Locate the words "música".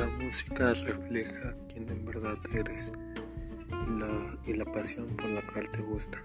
0.06-0.72